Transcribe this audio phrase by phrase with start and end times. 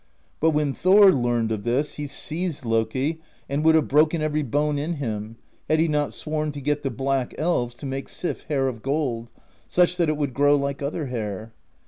[0.39, 4.79] But when Thor learned of this, he seized Loki, and would have broken every bone
[4.79, 5.37] in him,
[5.69, 9.31] had he not sworn to get the Black Elves to make Sif hair of gold,
[9.67, 11.53] such that it would grow like other hair.